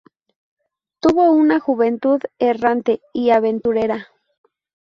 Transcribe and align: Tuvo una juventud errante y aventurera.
Tuvo 0.99 1.31
una 1.31 1.59
juventud 1.59 2.21
errante 2.39 3.03
y 3.13 3.29
aventurera. 3.29 4.07